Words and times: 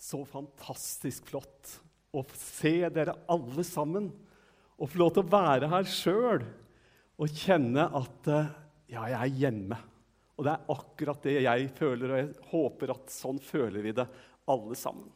Så 0.00 0.22
fantastisk 0.24 1.28
flott 1.28 1.76
å 2.16 2.24
se 2.34 2.88
dere 2.90 3.18
alle 3.30 3.64
sammen 3.66 4.08
og 4.80 4.88
få 4.88 5.02
lov 5.02 5.12
til 5.14 5.22
å 5.26 5.32
være 5.34 5.68
her 5.70 5.86
sjøl 5.88 6.44
og 7.20 7.36
kjenne 7.36 7.84
at 8.00 8.30
eh, 8.32 8.52
ja, 8.94 9.04
jeg 9.12 9.18
er 9.20 9.40
hjemme. 9.42 9.78
Og 10.40 10.46
det 10.46 10.54
er 10.54 10.70
akkurat 10.72 11.26
det 11.26 11.34
jeg 11.44 11.66
føler, 11.76 12.12
og 12.14 12.20
jeg 12.22 12.50
håper 12.50 12.94
at 12.94 13.12
sånn 13.12 13.40
føler 13.44 13.84
vi 13.84 13.92
det 13.98 14.06
alle 14.48 14.78
sammen. 14.78 15.10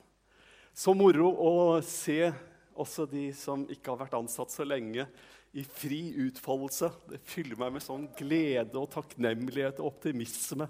Så 0.77 0.93
moro 0.93 1.31
å 1.33 1.55
se 1.87 2.29
også 2.75 3.07
de 3.09 3.31
som 3.37 3.65
ikke 3.71 3.95
har 3.95 4.03
vært 4.05 4.19
ansatt 4.19 4.53
så 4.53 4.67
lenge, 4.69 5.07
i 5.55 5.63
fri 5.63 6.09
utfoldelse. 6.27 6.91
Det 7.13 7.21
fyller 7.31 7.59
meg 7.61 7.77
med 7.77 7.85
sånn 7.85 8.09
glede 8.19 8.75
og 8.75 8.89
takknemlighet 8.91 9.79
og 9.79 9.93
optimisme. 9.93 10.67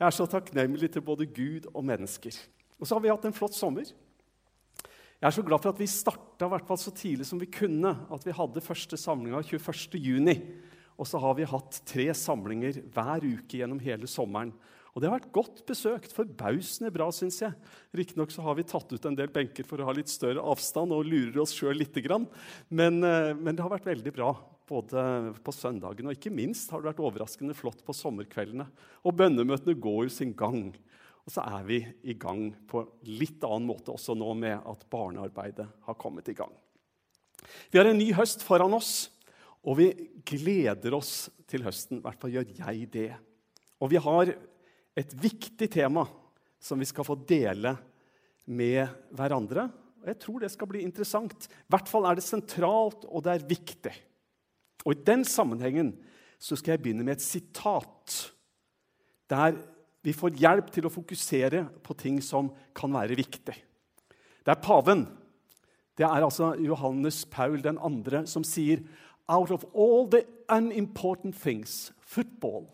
Jeg 0.00 0.06
er 0.08 0.16
så 0.16 0.26
takknemlig 0.32 0.88
til 0.94 1.04
både 1.04 1.28
Gud 1.28 1.68
og 1.74 1.84
mennesker. 1.84 2.38
Og 2.80 2.88
så 2.88 2.96
har 2.96 3.04
vi 3.04 3.12
hatt 3.12 3.24
en 3.28 3.36
flott 3.36 3.56
sommer. 3.56 3.86
Jeg 3.86 5.30
er 5.30 5.34
så 5.38 5.44
glad 5.46 5.62
for 5.62 5.72
at 5.72 5.80
vi 5.80 5.88
starta 5.88 6.48
så 6.76 6.92
tidlig 6.92 7.26
som 7.28 7.40
vi 7.40 7.48
kunne. 7.48 7.94
At 8.12 8.26
vi 8.26 8.34
hadde 8.34 8.64
første 8.64 8.98
samlinga 9.00 9.40
21.6. 9.40 10.42
Og 10.94 11.08
så 11.10 11.18
har 11.18 11.34
vi 11.38 11.48
hatt 11.48 11.80
tre 11.88 12.06
samlinger 12.14 12.82
hver 12.94 13.24
uke 13.24 13.58
gjennom 13.58 13.80
hele 13.82 14.10
sommeren. 14.10 14.52
Og 14.94 15.02
det 15.02 15.08
har 15.08 15.16
vært 15.16 15.32
godt 15.34 15.62
besøkt. 15.66 16.12
Forbausende 16.14 16.92
bra, 16.94 17.08
syns 17.10 17.40
jeg. 17.42 17.54
Riktignok 17.98 18.30
har 18.44 18.58
vi 18.58 18.66
tatt 18.70 18.92
ut 18.94 19.08
en 19.10 19.16
del 19.18 19.32
benker 19.34 19.66
for 19.66 19.82
å 19.82 19.88
ha 19.88 19.94
litt 19.96 20.12
større 20.12 20.42
avstand 20.52 20.94
og 20.94 21.08
lurer 21.08 21.40
oss 21.42 21.54
sjøl 21.56 21.80
litt. 21.80 21.98
Men, 22.70 23.02
eh, 23.02 23.34
men, 23.34 23.56
det 23.56 23.62
har 23.64 23.74
vært 23.74 23.90
veldig 23.90 24.12
bra 24.14 24.36
både 24.68 25.34
på 25.44 25.52
søndagen 25.52 26.06
og 26.08 26.14
ikke 26.14 26.32
minst 26.32 26.70
har 26.72 26.80
det 26.80 26.94
vært 26.94 27.02
overraskende 27.04 27.56
flott 27.58 27.82
på 27.84 27.92
sommerkveldene. 27.92 28.68
Og 29.04 29.16
bønnemøtene 29.18 29.74
går 29.74 30.04
jo 30.06 30.14
sin 30.14 30.32
gang. 30.32 30.72
Og 31.24 31.32
så 31.32 31.44
er 31.48 31.64
vi 31.64 31.78
i 32.04 32.16
gang 32.20 32.50
på 32.68 32.82
litt 33.08 33.44
annen 33.46 33.68
måte 33.70 33.94
også 33.94 34.16
nå 34.18 34.34
med 34.36 34.58
at 34.60 34.84
barnearbeidet 34.92 35.66
har 35.86 35.96
kommet 36.00 36.28
i 36.28 36.36
gang. 36.36 36.52
Vi 37.72 37.80
har 37.80 37.88
en 37.88 37.98
ny 37.98 38.10
høst 38.16 38.44
foran 38.44 38.76
oss, 38.76 39.08
og 39.64 39.78
vi 39.80 39.88
gleder 40.28 40.96
oss 40.96 41.30
til 41.48 41.64
høsten. 41.64 42.00
I 42.00 42.04
hvert 42.04 42.20
fall 42.20 42.34
gjør 42.34 42.52
jeg 42.58 42.90
det. 42.92 43.10
Og 43.80 43.90
vi 43.92 44.00
har 44.04 44.34
et 44.94 45.16
viktig 45.16 45.70
tema 45.72 46.04
som 46.60 46.80
vi 46.80 46.88
skal 46.88 47.06
få 47.08 47.16
dele 47.28 47.74
med 48.44 48.84
hverandre. 49.16 49.66
Og 50.04 50.10
jeg 50.12 50.20
tror 50.20 50.44
det 50.44 50.52
skal 50.52 50.68
bli 50.68 50.84
interessant. 50.84 51.48
I 51.48 51.72
hvert 51.72 51.88
fall 51.88 52.08
er 52.08 52.18
det 52.18 52.26
sentralt, 52.26 53.06
og 53.08 53.24
det 53.24 53.32
er 53.32 53.48
viktig. 53.48 53.94
Og 54.84 54.92
I 54.92 55.04
den 55.08 55.24
sammenhengen 55.24 55.94
så 56.36 56.58
skal 56.60 56.74
jeg 56.74 56.84
begynne 56.84 57.06
med 57.06 57.16
et 57.16 57.24
sitat 57.24 58.18
der 59.32 59.56
vi 60.04 60.12
får 60.12 60.36
hjelp 60.36 60.68
til 60.72 60.84
å 60.84 60.92
fokusere 60.92 61.64
på 61.84 61.96
ting 61.96 62.20
som 62.22 62.50
kan 62.76 62.92
være 62.92 63.16
viktig. 63.16 63.54
Det 64.44 64.52
er 64.52 64.60
paven. 64.60 65.06
Det 65.96 66.04
er 66.04 66.26
altså 66.26 66.52
Johannes 66.60 67.22
Paul 67.32 67.62
2. 67.64 68.24
som 68.28 68.44
sier 68.44 68.84
Out 69.24 69.50
of 69.50 69.64
all 69.72 70.04
the 70.12 70.26
unimportant 70.52 71.34
things, 71.40 71.92
football 71.98 72.66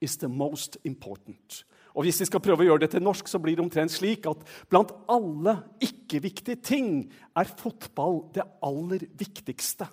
is 0.00 0.16
the 0.16 0.28
most 0.28 0.78
important. 0.84 1.64
Og 1.92 2.06
Hvis 2.06 2.20
vi 2.22 2.28
skal 2.30 2.40
prøve 2.40 2.62
å 2.62 2.68
gjøre 2.70 2.86
det 2.86 2.92
til 2.94 3.04
norsk, 3.04 3.28
så 3.28 3.40
blir 3.42 3.58
det 3.58 3.64
omtrent 3.66 3.92
slik 3.92 4.24
at 4.30 4.40
blant 4.70 4.94
alle 5.10 5.58
ikke-viktige 5.82 6.62
ting 6.62 6.90
er 7.36 7.50
fotball 7.58 8.22
det 8.32 8.46
aller 8.64 9.04
viktigste. 9.18 9.88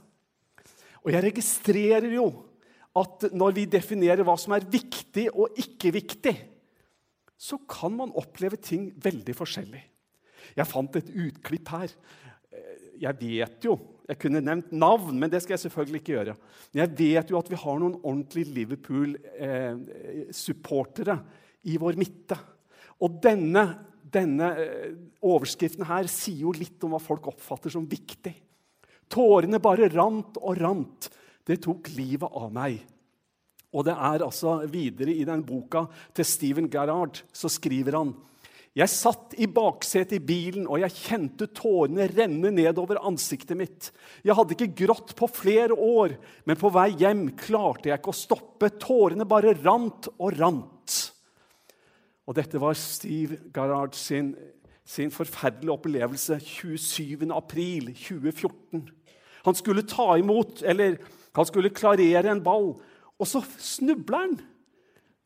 Og 1.04 1.12
jeg 1.12 1.26
registrerer 1.26 2.14
jo 2.14 2.30
at 2.96 3.28
når 3.36 3.58
vi 3.58 3.66
definerer 3.68 4.24
hva 4.24 4.38
som 4.40 4.54
er 4.56 4.68
viktig 4.72 5.28
og 5.34 5.58
ikke 5.60 5.92
viktig, 5.98 6.36
så 7.38 7.58
kan 7.70 7.94
man 7.98 8.12
oppleve 8.16 8.58
ting 8.62 8.94
veldig 9.04 9.36
forskjellig. 9.36 9.84
Jeg 10.56 10.68
fant 10.70 10.96
et 11.00 11.10
utklipp 11.10 11.68
her. 11.74 11.90
Jeg 13.02 13.14
vet 13.20 13.66
jo 13.66 13.74
Jeg 14.06 14.20
kunne 14.22 14.46
nevnt 14.46 14.70
navn, 14.72 15.18
men 15.18 15.30
det 15.34 15.42
skal 15.42 15.54
jeg 15.56 15.64
selvfølgelig 15.64 16.00
ikke 16.04 16.14
gjøre. 16.14 16.36
Men 16.70 16.80
jeg 16.84 16.92
vet 17.00 17.32
jo 17.34 17.40
at 17.40 17.50
vi 17.50 17.58
har 17.58 17.80
noen 17.82 18.02
ordentlige 18.04 18.54
Liverpool-supportere 18.54 21.16
i 21.66 21.78
vår 21.82 21.98
midte. 21.98 22.38
Og 23.02 23.18
denne, 23.24 23.64
denne 24.14 24.48
eh, 24.62 24.94
overskriften 25.26 25.86
her 25.90 26.06
sier 26.06 26.46
jo 26.46 26.54
litt 26.54 26.78
om 26.86 26.94
hva 26.94 27.02
folk 27.02 27.26
oppfatter 27.34 27.74
som 27.74 27.90
viktig. 27.90 28.38
Tårene 29.10 29.58
bare 29.58 29.90
rant 29.90 30.38
og 30.38 30.54
rant. 30.62 31.10
Det 31.42 31.58
tok 31.66 31.90
livet 31.98 32.30
av 32.30 32.54
meg. 32.54 32.86
Og 33.76 33.84
det 33.88 33.94
er 33.94 34.24
altså 34.24 34.62
videre 34.72 35.12
i 35.12 35.26
den 35.28 35.44
boka 35.46 35.86
til 36.16 36.28
Steven 36.28 36.70
Gerrard 36.72 37.20
så 37.36 37.52
skriver 37.52 38.00
han 38.00 38.16
jeg 38.76 38.92
satt 38.92 39.32
i 39.40 39.46
baksetet 39.48 40.18
i 40.18 40.20
bilen, 40.20 40.66
og 40.68 40.82
jeg 40.82 40.92
kjente 40.98 41.46
tårene 41.56 42.10
renne 42.12 42.50
nedover 42.52 43.00
ansiktet 43.08 43.56
mitt. 43.56 43.88
Jeg 44.20 44.36
hadde 44.36 44.52
ikke 44.52 44.76
grått 44.82 45.14
på 45.16 45.32
flere 45.32 45.72
år, 45.72 46.20
men 46.44 46.60
på 46.60 46.68
vei 46.76 46.92
hjem 47.00 47.40
klarte 47.40 47.88
jeg 47.88 47.96
ikke 48.02 48.12
å 48.12 48.20
stoppe. 48.20 48.68
Tårene 48.76 49.24
bare 49.32 49.56
rant 49.62 50.12
og 50.18 50.36
rant. 50.36 51.16
Og 52.28 52.36
dette 52.36 52.60
var 52.60 52.76
Steve 52.76 53.48
Garrard 53.56 53.96
sin, 53.96 54.36
sin 54.84 55.08
forferdelige 55.14 55.72
opplevelse 55.78 56.36
27.4.2014. 56.44 58.92
Han 59.48 59.56
skulle 59.56 59.88
ta 59.88 60.20
imot, 60.20 60.68
eller 60.68 61.00
han 61.32 61.48
skulle 61.48 61.72
klarere 61.72 62.28
en 62.28 62.44
ball, 62.44 62.76
og 63.20 63.30
så 63.30 63.42
snubler 63.62 64.26
han. 64.26 64.36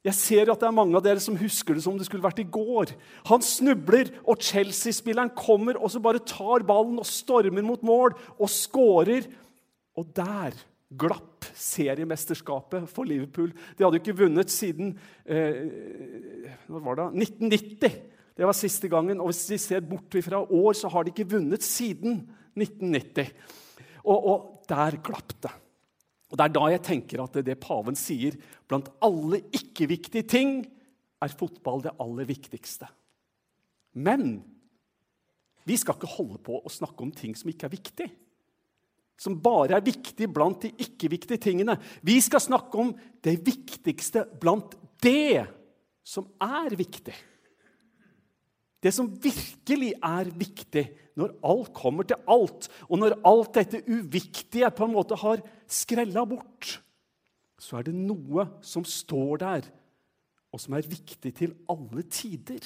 Jeg 0.05 0.15
ser 0.15 0.47
at 0.51 0.61
det 0.61 0.67
er 0.69 0.75
mange 0.75 0.95
av 0.95 1.03
dere 1.03 1.19
som 1.19 1.35
husker 1.35 1.75
det 1.75 1.83
som 1.83 1.97
det 1.99 2.05
skulle 2.07 2.23
vært 2.23 2.39
i 2.39 2.47
går. 2.47 2.93
Han 3.27 3.43
snubler, 3.43 4.13
og 4.23 4.39
Chelsea-spilleren 4.47 5.33
kommer 5.35 5.79
og 5.79 5.91
så 5.91 5.99
bare 6.03 6.23
tar 6.23 6.63
ballen 6.67 7.01
og 7.01 7.07
stormer 7.07 7.65
mot 7.65 7.83
mål 7.83 8.15
og 8.37 8.47
skårer. 8.53 9.27
Og 9.99 10.07
der 10.15 10.55
glapp 10.89 11.49
seriemesterskapet 11.53 12.87
for 12.89 13.09
Liverpool. 13.09 13.51
De 13.51 13.83
hadde 13.83 13.99
jo 13.99 14.03
ikke 14.05 14.21
vunnet 14.23 14.49
siden 14.53 14.95
eh, 15.27 16.55
hva 16.69 16.81
var 16.87 17.01
det? 17.01 17.27
1990. 17.27 17.99
Det 18.39 18.47
var 18.47 18.55
siste 18.55 18.87
gangen. 18.89 19.19
Og 19.19 19.33
hvis 19.33 19.43
vi 19.51 19.59
ser 19.59 19.83
bort 19.85 20.15
fra 20.23 20.39
år, 20.41 20.77
så 20.79 20.89
har 20.89 21.03
de 21.03 21.11
ikke 21.11 21.27
vunnet 21.35 21.65
siden 21.65 22.21
1990. 22.55 23.33
Og, 24.07 24.15
og 24.15 24.37
der 24.69 25.01
glapp 25.03 25.35
det. 25.43 25.51
Og 26.29 26.37
Det 26.37 26.45
er 26.45 26.53
da 26.53 26.65
jeg 26.69 26.85
tenker 26.85 27.23
at 27.23 27.33
det 27.33 27.45
det 27.47 27.59
paven 27.63 27.97
sier 27.97 28.37
blant 28.69 28.89
alle 29.01 29.41
ikke-viktige 29.49 30.27
ting, 30.29 30.61
er 31.19 31.35
fotball 31.35 31.81
det 31.83 31.95
aller 31.99 32.27
viktigste. 32.29 32.87
Men 33.99 34.39
vi 35.67 35.75
skal 35.77 35.97
ikke 35.97 36.11
holde 36.15 36.39
på 36.45 36.61
å 36.61 36.71
snakke 36.71 37.03
om 37.03 37.11
ting 37.11 37.35
som 37.35 37.49
ikke 37.51 37.67
er 37.67 37.73
viktig. 37.73 38.07
Som 39.19 39.39
bare 39.43 39.75
er 39.75 39.83
viktig 39.83 40.29
blant 40.31 40.63
de 40.63 40.71
ikke-viktige 40.85 41.41
tingene. 41.43 41.75
Vi 42.05 42.15
skal 42.23 42.45
snakke 42.45 42.79
om 42.79 42.93
det 43.25 43.35
viktigste 43.43 44.23
blant 44.39 44.77
det 45.03 45.43
som 46.07 46.29
er 46.39 46.77
viktig. 46.79 47.17
Det 48.79 48.91
som 48.95 49.09
virkelig 49.11 49.91
er 49.99 50.29
viktig 50.39 50.85
når 51.19 51.33
alt 51.43 51.71
kommer 51.75 52.07
til 52.07 52.19
alt, 52.31 52.69
og 52.87 53.01
når 53.01 53.17
alt 53.27 53.57
dette 53.57 53.81
uviktige 53.91 54.69
på 54.71 54.87
en 54.87 54.95
måte 54.95 55.17
har 55.19 55.43
skrella 55.67 56.23
bort, 56.29 56.77
så 57.59 57.79
er 57.79 57.89
det 57.89 57.95
noe 57.97 58.45
som 58.63 58.85
står 58.87 59.41
der, 59.43 59.67
og 60.49 60.63
som 60.63 60.77
er 60.77 60.87
viktig 60.87 61.33
til 61.35 61.57
alle 61.69 62.05
tider. 62.07 62.63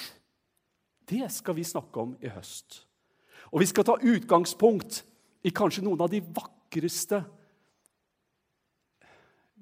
Det 1.09 1.25
skal 1.33 1.57
vi 1.57 1.65
snakke 1.65 1.99
om 1.99 2.13
i 2.21 2.29
høst. 2.31 2.83
Og 3.51 3.63
vi 3.63 3.67
skal 3.69 3.85
ta 3.87 3.97
utgangspunkt 3.97 5.01
i 5.43 5.51
kanskje 5.51 5.83
noen 5.83 6.01
av 6.05 6.11
de 6.13 6.21
vakreste 6.23 7.23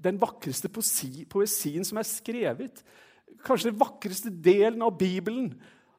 Den 0.01 0.17
vakreste 0.17 0.65
poesien 0.73 1.85
som 1.85 1.99
er 2.01 2.07
skrevet. 2.09 2.79
Kanskje 3.45 3.69
den 3.69 3.77
vakreste 3.77 4.31
delen 4.33 4.81
av 4.81 4.95
Bibelen 4.97 5.51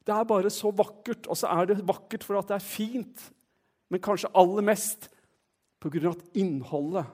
det 0.06 0.14
er 0.14 0.26
bare 0.26 0.50
så 0.50 0.72
vakkert, 0.74 1.28
og 1.30 1.38
så 1.38 1.50
er 1.52 1.70
det 1.70 1.86
vakkert 1.86 2.24
for 2.26 2.38
at 2.38 2.48
det 2.50 2.58
er 2.58 2.66
fint. 2.66 3.28
Men 3.90 4.02
kanskje 4.02 4.32
aller 4.34 4.64
mest 4.66 5.10
pga. 5.82 6.10
at 6.10 6.24
innholdet 6.34 7.06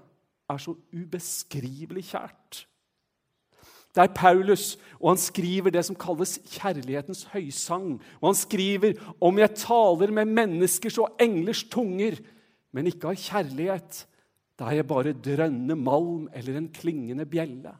er 0.49 0.59
så 0.59 0.75
ubeskrivelig 0.93 2.05
kjært. 2.13 2.65
Det 3.95 4.05
er 4.05 4.15
Paulus, 4.15 4.77
og 5.01 5.11
han 5.11 5.21
skriver 5.21 5.73
det 5.75 5.83
som 5.85 5.97
kalles 5.99 6.37
kjærlighetens 6.53 7.25
høysang. 7.33 7.97
Og 8.21 8.29
han 8.29 8.39
skriver 8.39 9.01
om 9.21 9.41
jeg 9.41 9.57
taler 9.59 10.13
med 10.15 10.31
menneskers 10.37 10.99
og 11.03 11.17
englers 11.21 11.65
tunger, 11.65 12.21
men 12.73 12.87
ikke 12.87 13.11
har 13.11 13.19
kjærlighet, 13.19 14.05
da 14.59 14.69
er 14.69 14.81
jeg 14.81 14.89
bare 14.91 15.17
drønne 15.17 15.75
malm 15.79 16.29
eller 16.37 16.59
en 16.59 16.69
klingende 16.75 17.27
bjelle. 17.27 17.73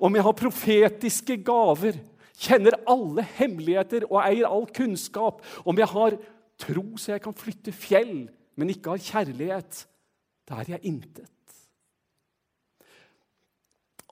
Om 0.00 0.16
jeg 0.16 0.26
har 0.26 0.36
profetiske 0.36 1.36
gaver, 1.46 1.96
kjenner 2.42 2.78
alle 2.90 3.24
hemmeligheter 3.38 4.08
og 4.10 4.20
eier 4.24 4.48
all 4.50 4.66
kunnskap, 4.74 5.42
om 5.64 5.78
jeg 5.78 5.90
har 5.94 6.18
tro 6.62 6.86
så 7.00 7.14
jeg 7.14 7.24
kan 7.24 7.36
flytte 7.36 7.74
fjell, 7.74 8.26
men 8.58 8.72
ikke 8.74 8.96
har 8.96 9.06
kjærlighet, 9.06 9.84
da 10.48 10.60
er 10.60 10.74
jeg 10.74 10.90
intet. 10.92 11.30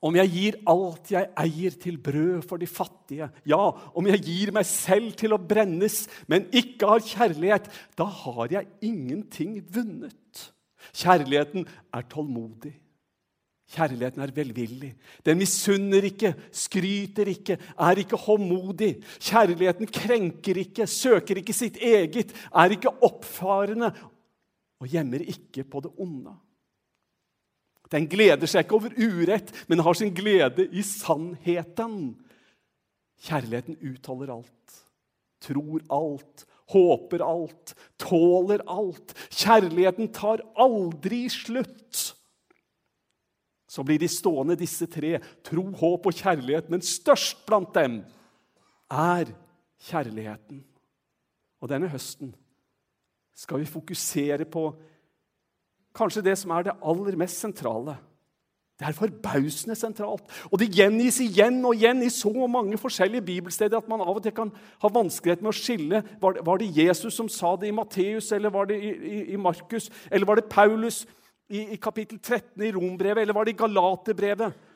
om 0.01 0.17
jeg 0.17 0.33
gir 0.33 0.57
alt 0.71 1.11
jeg 1.13 1.29
eier 1.43 1.75
til 1.81 1.99
brød 2.01 2.45
for 2.49 2.61
de 2.61 2.69
fattige, 2.69 3.29
ja, 3.49 3.61
om 3.69 4.07
jeg 4.09 4.23
gir 4.25 4.53
meg 4.57 4.65
selv 4.69 5.13
til 5.21 5.37
å 5.37 5.41
brennes, 5.41 6.07
men 6.31 6.49
ikke 6.57 6.89
har 6.89 7.05
kjærlighet, 7.05 7.69
da 8.01 8.07
har 8.23 8.55
jeg 8.57 8.71
ingenting 8.87 9.59
vunnet. 9.73 10.47
Kjærligheten 10.97 11.69
er 11.69 12.07
tålmodig. 12.09 12.73
Kjærligheten 13.71 14.23
er 14.25 14.33
velvillig. 14.35 14.91
Den 15.27 15.39
misunner 15.39 16.03
ikke, 16.09 16.33
skryter 16.51 17.29
ikke, 17.31 17.57
er 17.79 18.01
ikke 18.03 18.19
håndmodig. 18.19 18.97
Kjærligheten 19.23 19.87
krenker 19.87 20.59
ikke, 20.65 20.89
søker 20.91 21.39
ikke 21.39 21.55
sitt 21.55 21.79
eget, 21.79 22.35
er 22.51 22.75
ikke 22.75 22.91
oppfarende 23.07 23.93
og 24.81 24.91
gjemmer 24.91 25.23
ikke 25.23 25.65
på 25.71 25.85
det 25.85 25.93
onde. 26.03 26.35
Den 27.91 28.07
gleder 28.11 28.51
seg 28.51 28.65
ikke 28.65 28.79
over 28.79 28.95
urett, 28.95 29.51
men 29.71 29.83
har 29.87 29.99
sin 29.99 30.13
glede 30.15 30.67
i 30.67 30.83
sannheten. 30.87 32.15
Kjærligheten 33.27 33.79
utholder 33.83 34.35
alt, 34.35 34.79
tror 35.43 35.83
alt, 35.95 36.47
håper 36.71 37.23
alt, 37.27 37.75
tåler 38.03 38.63
alt. 38.71 39.15
Kjærligheten 39.31 40.11
tar 40.15 40.43
aldri 40.59 41.29
slutt. 41.31 42.17
Så 43.71 43.85
blir 43.87 44.01
de 44.03 44.09
stående, 44.11 44.59
disse 44.59 44.89
tre, 44.91 45.21
tro, 45.47 45.69
håp 45.79 46.09
og 46.11 46.17
kjærlighet, 46.19 46.71
men 46.73 46.83
størst 46.83 47.45
blant 47.47 47.71
dem 47.77 48.01
er 48.91 49.31
kjærligheten. 49.87 50.65
Og 51.63 51.71
denne 51.71 51.91
høsten 51.93 52.33
skal 53.37 53.63
vi 53.63 53.71
fokusere 53.71 54.45
på 54.51 54.73
kanskje 55.97 56.25
det 56.25 56.37
som 56.41 56.53
er 56.55 56.67
det 56.67 56.79
aller 56.83 57.19
mest 57.21 57.39
sentrale. 57.43 57.95
Det 58.81 58.89
er 58.89 58.97
forbausende 58.97 59.77
sentralt. 59.77 60.25
Og 60.49 60.57
det 60.59 60.71
gjengis 60.73 61.19
igjen 61.21 61.59
og 61.69 61.77
igjen 61.77 62.01
i 62.03 62.09
så 62.13 62.33
mange 62.49 62.79
forskjellige 62.81 63.27
bibelsteder 63.27 63.77
at 63.77 63.89
man 63.93 64.01
av 64.01 64.17
og 64.17 64.23
til 64.25 64.33
kan 64.33 64.53
ha 64.81 64.91
vanskelighet 64.95 65.45
med 65.45 65.53
å 65.53 65.57
skille. 65.57 66.01
Var 66.23 66.63
det, 66.63 66.71
Jesus 66.79 67.19
som 67.21 67.29
sa 67.29 67.53
det 67.61 67.69
i 67.69 67.77
Matteus, 67.77 68.31
eller 68.33 68.53
var 68.55 68.71
det 68.71 68.81
i 68.81 69.37
Markus? 69.37 69.91
Eller 70.09 70.25
var 70.27 70.41
det 70.41 70.49
Paulus 70.49 71.05
i, 71.51 71.75
i 71.75 71.79
kapittel 71.83 72.21
13 72.21 72.63
i 72.63 72.73
Rombrevet, 72.73 73.23
eller 73.23 73.37
var 73.37 73.47
det 73.47 73.57
i 73.57 73.61
Galaterbrevet? 73.61 74.67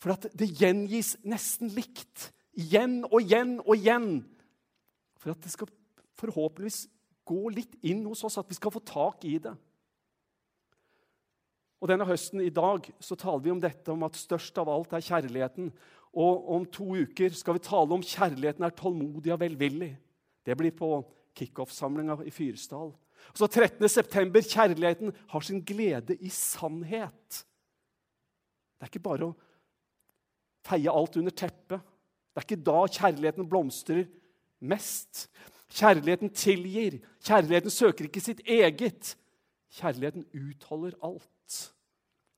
For 0.00 0.14
at 0.14 0.26
det 0.36 0.48
gjengis 0.58 1.14
nesten 1.28 1.70
likt. 1.74 2.30
Igjen 2.58 3.02
og 3.06 3.20
igjen 3.22 3.58
og 3.62 3.74
igjen. 3.76 4.08
For 5.20 5.34
at 5.34 5.42
det 5.44 5.52
skal 5.52 5.70
forhåpentligvis 6.20 6.86
gå 7.28 7.52
litt 7.54 7.76
inn 7.86 8.02
hos 8.08 8.24
oss, 8.26 8.38
at 8.40 8.48
vi 8.50 8.58
skal 8.58 8.72
få 8.74 8.82
tak 8.84 9.24
i 9.28 9.36
det. 9.42 9.52
Og 11.80 11.88
denne 11.88 12.04
høsten 12.08 12.42
i 12.44 12.52
dag 12.52 12.90
så 13.00 13.16
taler 13.16 13.44
vi 13.44 13.52
om 13.54 13.60
dette 13.62 13.92
om 13.92 14.02
at 14.04 14.18
størst 14.18 14.58
av 14.60 14.68
alt 14.68 14.92
er 14.96 15.04
kjærligheten. 15.04 15.70
Og 16.20 16.50
om 16.56 16.66
to 16.68 16.90
uker 16.98 17.32
skal 17.36 17.56
vi 17.56 17.64
tale 17.64 17.96
om 17.96 18.04
kjærligheten 18.04 18.66
er 18.66 18.74
tålmodig 18.76 19.32
og 19.32 19.40
velvillig. 19.40 19.94
Det 20.44 20.56
blir 20.58 20.74
på 20.76 20.90
kickoff-samlinga 21.38 22.18
i 22.26 22.32
Fyresdal. 22.34 22.90
Så 23.34 23.46
13. 23.46 23.88
september, 23.88 24.42
kjærligheten 24.42 25.14
har 25.30 25.40
sin 25.46 25.62
glede 25.64 26.16
i 26.16 26.28
sannhet. 26.28 27.44
Det 28.78 28.86
er 28.86 28.90
ikke 28.90 29.04
bare 29.04 29.28
å 29.28 29.36
feie 30.66 30.92
alt 30.92 31.18
under 31.20 31.34
teppet. 31.34 31.80
Det 32.30 32.40
er 32.40 32.46
ikke 32.46 32.64
da 32.66 32.80
kjærligheten 32.86 33.48
blomstrer 33.50 34.06
mest. 34.60 35.26
Kjærligheten 35.70 36.32
tilgir. 36.34 36.98
Kjærligheten 37.22 37.70
søker 37.70 38.08
ikke 38.08 38.22
sitt 38.24 38.42
eget. 38.48 39.14
Kjærligheten 39.76 40.26
utholder 40.34 40.96
alt. 41.06 41.60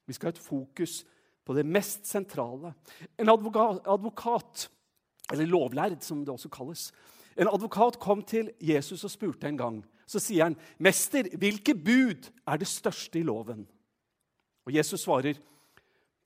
Vi 0.07 0.17
skal 0.17 0.33
ha 0.33 0.35
et 0.35 0.43
fokus 0.43 1.03
på 1.45 1.55
det 1.57 1.65
mest 1.67 2.07
sentrale. 2.07 2.75
En 3.19 3.31
advokat, 3.33 4.69
eller 5.33 5.47
lovlærd, 5.49 6.01
som 6.03 6.25
det 6.25 6.35
også 6.35 6.51
kalles, 6.53 6.91
en 7.37 7.49
advokat 7.49 7.97
kom 8.03 8.23
til 8.29 8.51
Jesus 8.61 9.05
og 9.05 9.11
spurte 9.11 9.49
en 9.49 9.57
gang. 9.57 9.79
Så 10.07 10.21
sier 10.21 10.45
han, 10.45 10.57
'Mester, 10.79 11.29
hvilke 11.39 11.75
bud 11.75 12.31
er 12.47 12.57
det 12.57 12.69
største 12.69 13.19
i 13.19 13.23
loven?' 13.23 13.67
Og 14.67 14.75
Jesus 14.75 15.01
svarer, 15.01 15.35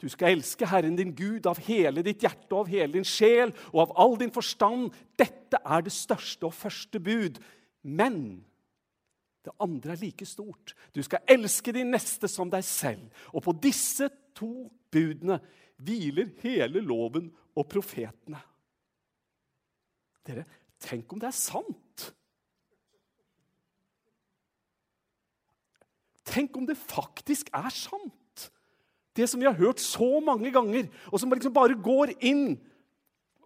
'Du 0.01 0.09
skal 0.09 0.37
elske 0.37 0.67
Herren 0.67 0.97
din 0.97 1.15
Gud 1.15 1.47
av 1.47 1.59
hele 1.59 2.03
ditt 2.03 2.21
hjerte 2.21 2.53
og 2.53 2.67
av 2.67 2.69
hele 2.69 2.93
din 2.93 3.05
sjel 3.05 3.55
og 3.73 3.81
av 3.81 3.93
all 3.97 4.19
din 4.19 4.33
forstand.' 4.33 4.93
'Dette 5.17 5.59
er 5.65 5.81
det 5.81 5.93
største 5.93 6.47
og 6.47 6.55
første 6.55 7.01
bud.' 7.01 7.41
Men 7.83 8.45
det 9.47 9.55
andre 9.61 9.93
er 9.93 10.03
like 10.03 10.27
stort. 10.27 10.75
Du 10.95 11.03
skal 11.03 11.23
elske 11.29 11.73
din 11.73 11.93
neste 11.95 12.29
som 12.29 12.51
deg 12.51 12.65
selv. 12.65 13.07
Og 13.31 13.45
på 13.47 13.55
disse 13.63 14.09
to 14.35 14.67
budene 14.91 15.39
hviler 15.79 16.33
hele 16.43 16.83
loven 16.83 17.31
og 17.55 17.69
profetene. 17.71 18.41
Dere, 20.27 20.43
tenk 20.83 21.13
om 21.13 21.23
det 21.23 21.31
er 21.31 21.39
sant! 21.39 21.86
Tenk 26.27 26.57
om 26.59 26.67
det 26.69 26.79
faktisk 26.81 27.51
er 27.55 27.73
sant! 27.75 28.13
Det 29.17 29.25
som 29.31 29.41
vi 29.41 29.49
har 29.49 29.57
hørt 29.57 29.81
så 29.81 30.19
mange 30.21 30.51
ganger, 30.53 30.91
og 31.09 31.21
som 31.21 31.33
liksom 31.33 31.55
bare 31.57 31.79
går 31.81 32.13
inn. 32.21 32.59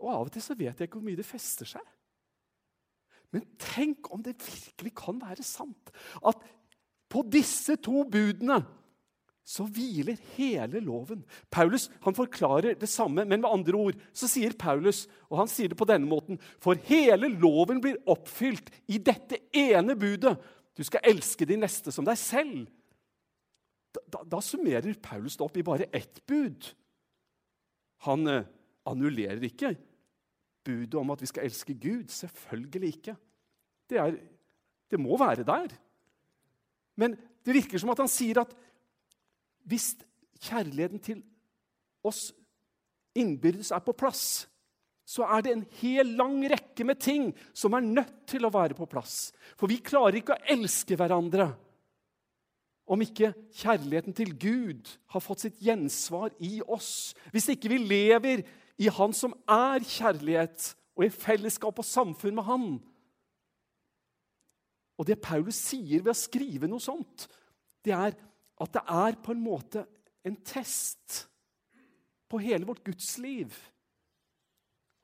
Og 0.00 0.08
av 0.10 0.24
og 0.24 0.32
til 0.34 0.42
så 0.42 0.56
vet 0.58 0.80
jeg 0.80 0.88
ikke 0.88 0.98
hvor 0.98 1.06
mye 1.06 1.20
det 1.20 1.28
fester 1.28 1.68
seg. 1.76 1.84
Men 3.30 3.46
tenk 3.62 4.10
om 4.10 4.24
det 4.24 4.40
virkelig 4.42 4.90
kan 4.98 5.20
være 5.22 5.44
sant 5.46 5.92
at 6.26 6.40
på 7.10 7.22
disse 7.30 7.76
to 7.82 8.02
budene 8.10 8.58
så 9.50 9.64
hviler 9.66 10.18
hele 10.36 10.82
loven. 10.84 11.24
Paulus 11.50 11.88
han 12.04 12.14
forklarer 12.14 12.76
det 12.78 12.88
samme, 12.90 13.24
men 13.24 13.40
med 13.42 13.50
andre 13.50 13.78
ord 13.78 14.02
så 14.14 14.28
sier 14.30 14.54
Paulus, 14.58 15.06
og 15.26 15.40
han 15.40 15.50
sier 15.50 15.72
det 15.72 15.78
på 15.80 15.88
denne 15.90 16.06
måten, 16.06 16.38
for 16.62 16.78
hele 16.86 17.30
loven 17.32 17.80
blir 17.82 17.98
oppfylt 18.10 18.70
i 18.90 19.00
dette 19.02 19.40
ene 19.56 19.96
budet. 19.98 20.36
Du 20.80 20.86
skal 20.88 21.04
elske 21.04 21.44
de 21.44 21.58
neste 21.60 21.92
som 21.92 22.06
deg 22.08 22.16
selv. 22.16 22.64
Da, 23.92 24.00
da, 24.14 24.22
da 24.36 24.38
summerer 24.40 24.96
Paulus 25.02 25.36
det 25.36 25.44
opp 25.44 25.58
i 25.60 25.64
bare 25.66 25.90
ett 25.92 26.22
bud. 26.24 26.70
Han 28.06 28.24
eh, 28.30 28.46
annullerer 28.88 29.44
ikke 29.44 29.74
budet 30.64 30.96
om 30.96 31.12
at 31.12 31.20
vi 31.20 31.28
skal 31.28 31.44
elske 31.50 31.76
Gud. 31.76 32.08
Selvfølgelig 32.08 32.94
ikke. 32.94 33.16
Det, 33.92 34.00
er, 34.00 34.16
det 34.88 35.00
må 35.02 35.18
være 35.20 35.44
der. 35.44 35.74
Men 36.96 37.18
det 37.44 37.56
virker 37.56 37.82
som 37.82 37.92
at 37.92 38.00
han 38.00 38.08
sier 38.08 38.40
at 38.40 38.56
hvis 39.68 39.92
kjærligheten 40.40 41.02
til 41.04 41.20
oss 42.08 42.30
innbyrdes 43.12 43.74
er 43.76 43.84
på 43.84 43.92
plass, 43.92 44.48
så 45.10 45.26
er 45.26 45.42
det 45.42 45.52
en 45.54 45.66
hel 45.80 46.12
lang 46.18 46.38
rekke 46.52 46.86
med 46.86 47.00
ting 47.02 47.30
som 47.56 47.74
er 47.74 47.82
nødt 47.82 48.22
til 48.30 48.46
å 48.46 48.52
være 48.54 48.76
på 48.78 48.86
plass. 48.90 49.32
For 49.58 49.70
vi 49.70 49.80
klarer 49.82 50.20
ikke 50.20 50.36
å 50.36 50.44
elske 50.54 50.98
hverandre 50.98 51.48
om 52.90 53.02
ikke 53.04 53.32
kjærligheten 53.54 54.14
til 54.18 54.32
Gud 54.34 54.90
har 55.12 55.22
fått 55.22 55.44
sitt 55.44 55.58
gjensvar 55.62 56.32
i 56.42 56.58
oss. 56.66 57.12
Hvis 57.30 57.52
ikke 57.52 57.70
vi 57.70 57.78
lever 57.82 58.42
i 58.80 58.88
Han 58.90 59.14
som 59.14 59.34
er 59.50 59.84
kjærlighet, 59.86 60.72
og 60.98 61.06
i 61.06 61.12
fellesskap 61.14 61.78
og 61.78 61.86
samfunn 61.86 62.34
med 62.36 62.46
Han. 62.48 62.64
Og 64.98 65.06
det 65.08 65.20
Paulus 65.22 65.56
sier 65.70 66.02
ved 66.02 66.12
å 66.12 66.18
skrive 66.18 66.68
noe 66.68 66.82
sånt, 66.82 67.28
det 67.86 67.94
er 67.94 68.16
at 68.60 68.74
det 68.74 68.82
er 68.82 69.18
på 69.22 69.32
en 69.32 69.42
måte 69.42 69.86
en 70.26 70.36
test 70.44 71.22
på 72.28 72.42
hele 72.42 72.66
vårt 72.68 72.82
gudsliv. 72.84 73.54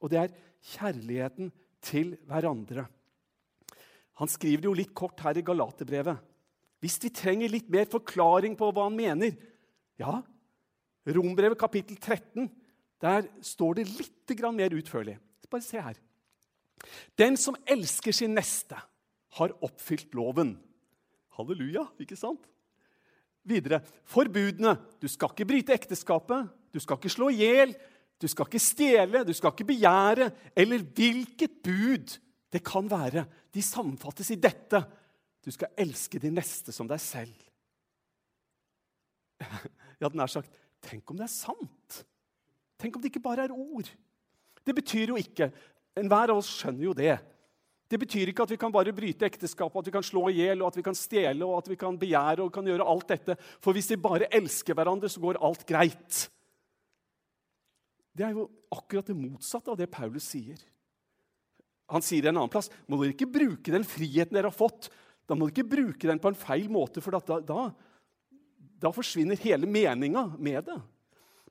Og 0.06 0.12
det 0.12 0.20
er 0.22 0.36
kjærligheten 0.76 1.50
til 1.82 2.14
hverandre. 2.30 2.86
Han 4.22 4.30
skriver 4.30 4.62
det 4.62 4.70
jo 4.70 4.78
litt 4.78 4.94
kort 4.96 5.18
her 5.26 5.36
i 5.36 5.44
Galaterbrevet. 5.44 6.22
Hvis 6.80 7.00
vi 7.02 7.10
trenger 7.10 7.50
litt 7.50 7.68
mer 7.72 7.88
forklaring 7.90 8.54
på 8.56 8.70
hva 8.70 8.86
han 8.86 8.96
mener 8.96 9.34
Ja, 9.98 10.20
Rombrevet 11.06 11.58
kapittel 11.58 11.98
13 11.98 12.48
der 13.02 13.26
står 13.44 13.78
det 13.78 13.90
litt 13.90 14.42
mer 14.54 14.72
utførlig. 14.72 15.18
Bare 15.50 15.62
se 15.62 15.80
her. 15.80 15.96
Den 17.16 17.36
som 17.36 17.56
elsker 17.66 18.12
sin 18.12 18.34
neste, 18.34 18.76
har 19.36 19.52
oppfylt 19.60 20.14
loven. 20.14 20.56
Halleluja, 21.36 21.84
ikke 22.00 22.16
sant? 22.16 22.40
Videre. 23.44 23.82
Forbudene. 24.04 24.78
Du 24.98 25.06
skal 25.08 25.30
ikke 25.30 25.46
bryte 25.46 25.74
ekteskapet. 25.76 26.48
Du 26.72 26.80
skal 26.80 26.96
ikke 26.96 27.12
slå 27.12 27.28
i 27.30 27.42
hjel. 27.42 27.76
Du 28.20 28.28
skal 28.28 28.48
ikke 28.48 28.62
stjele. 28.62 29.24
Du 29.26 29.32
skal 29.36 29.52
ikke 29.52 29.68
begjære. 29.72 30.30
Eller 30.56 30.84
hvilket 30.84 31.58
bud 31.64 32.16
det 32.52 32.62
kan 32.64 32.88
være. 32.90 33.26
De 33.52 33.62
sammenfattes 33.62 34.30
i 34.32 34.40
dette. 34.40 34.82
Du 35.44 35.52
skal 35.54 35.74
elske 35.78 36.20
de 36.22 36.32
neste 36.34 36.74
som 36.74 36.88
deg 36.90 37.02
selv. 37.02 37.34
Jeg 39.40 40.04
hadde 40.04 40.18
nær 40.18 40.32
sagt 40.32 40.52
Tenk 40.86 41.08
om 41.10 41.18
det 41.18 41.26
er 41.26 41.32
sant? 41.32 42.02
Tenk 42.78 42.96
om 42.96 43.02
det 43.02 43.10
ikke 43.10 43.24
bare 43.24 43.46
er 43.46 43.54
ord. 43.54 43.88
Det 44.66 44.74
betyr 44.76 45.12
jo 45.12 45.16
ikke 45.20 45.50
Enhver 45.96 46.28
av 46.28 46.42
oss 46.42 46.50
skjønner 46.52 46.84
jo 46.84 46.92
det. 46.92 47.14
Det 47.88 47.98
betyr 48.02 48.28
ikke 48.28 48.44
at 48.44 48.50
vi 48.52 48.58
kan 48.60 48.72
bare 48.74 48.92
bryte 48.92 49.24
ekteskapet, 49.24 49.78
at 49.80 49.88
vi 49.88 49.94
kan 49.94 50.04
slå 50.04 50.26
i 50.28 50.40
hjel, 50.42 50.64
at 50.66 50.76
vi 50.76 50.82
kan 50.84 50.96
stjele 50.98 51.46
og 51.46 51.62
at 51.62 51.70
vi 51.70 51.78
kan 51.80 51.96
begjære 51.96 52.44
og 52.44 52.50
kan 52.52 52.66
gjøre 52.68 52.84
alt 52.84 53.06
dette. 53.14 53.36
For 53.64 53.72
hvis 53.72 53.88
vi 53.94 53.98
bare 54.02 54.28
elsker 54.34 54.76
hverandre, 54.76 55.08
så 55.08 55.22
går 55.22 55.38
alt 55.40 55.64
greit. 55.68 56.26
Det 58.16 58.24
er 58.24 58.36
jo 58.36 58.46
akkurat 58.72 59.08
det 59.10 59.16
motsatte 59.18 59.72
av 59.72 59.78
det 59.78 59.90
Paulus 59.92 60.24
sier. 60.32 60.60
Han 61.92 62.02
sier 62.02 62.24
det 62.24 62.32
en 62.32 62.40
annen 62.40 62.52
plass. 62.52 62.70
Må 62.88 62.98
dere 63.00 63.14
ikke 63.14 63.28
bruke 63.30 63.74
den 63.74 63.86
friheten 63.86 64.34
dere 64.34 64.50
har 64.50 64.56
fått, 64.56 64.88
da 65.26 65.36
må 65.36 65.46
dere 65.46 65.56
ikke 65.56 65.74
bruke 65.76 66.08
den 66.08 66.20
på 66.22 66.32
en 66.32 66.38
feil 66.38 66.70
måte, 66.72 67.02
for 67.04 67.14
da, 67.18 67.38
da, 67.44 67.66
da 68.80 68.92
forsvinner 68.94 69.38
hele 69.42 69.68
meninga 69.68 70.24
med 70.38 70.66
det. 70.70 70.78